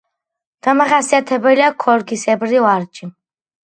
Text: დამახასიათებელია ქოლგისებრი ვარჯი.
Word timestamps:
დამახასიათებელია 0.67 1.71
ქოლგისებრი 1.87 2.67
ვარჯი. 2.69 3.17